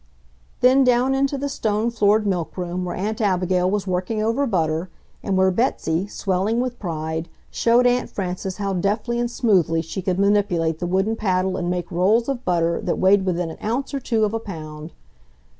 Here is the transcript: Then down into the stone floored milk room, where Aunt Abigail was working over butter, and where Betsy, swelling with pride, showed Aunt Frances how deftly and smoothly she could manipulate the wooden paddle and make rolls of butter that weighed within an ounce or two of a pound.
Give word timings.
Then 0.61 0.83
down 0.83 1.13
into 1.13 1.37
the 1.37 1.47
stone 1.47 1.91
floored 1.91 2.25
milk 2.25 2.57
room, 2.57 2.85
where 2.85 2.95
Aunt 2.95 3.21
Abigail 3.21 3.69
was 3.69 3.85
working 3.85 4.19
over 4.19 4.47
butter, 4.47 4.89
and 5.21 5.37
where 5.37 5.51
Betsy, 5.51 6.07
swelling 6.07 6.59
with 6.59 6.79
pride, 6.79 7.29
showed 7.51 7.85
Aunt 7.85 8.09
Frances 8.09 8.57
how 8.57 8.73
deftly 8.73 9.19
and 9.19 9.29
smoothly 9.29 9.83
she 9.83 10.01
could 10.01 10.17
manipulate 10.17 10.79
the 10.79 10.87
wooden 10.87 11.15
paddle 11.15 11.55
and 11.55 11.69
make 11.69 11.91
rolls 11.91 12.27
of 12.27 12.43
butter 12.43 12.81
that 12.81 12.97
weighed 12.97 13.27
within 13.27 13.51
an 13.51 13.63
ounce 13.63 13.93
or 13.93 13.99
two 13.99 14.25
of 14.25 14.33
a 14.33 14.39
pound. 14.39 14.91